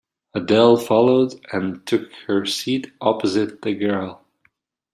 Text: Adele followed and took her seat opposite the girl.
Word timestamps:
Adele 0.33 0.77
followed 0.77 1.39
and 1.53 1.85
took 1.85 2.11
her 2.25 2.43
seat 2.43 2.91
opposite 3.01 3.61
the 3.61 3.75
girl. 3.75 4.25